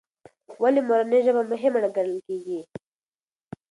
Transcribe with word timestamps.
ولې 0.61 0.81
مورنۍ 0.87 1.19
ژبه 1.25 1.41
مهمه 1.51 1.79
ګڼل 1.95 2.19
کېږي؟ 2.27 2.59